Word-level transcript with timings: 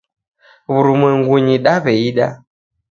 W'urumwengunyi 0.71 1.55
daw'eida 1.65 2.27